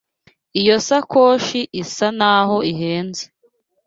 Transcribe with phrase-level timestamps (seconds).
[0.59, 3.23] Iyo sakoshi isa naho ihenze.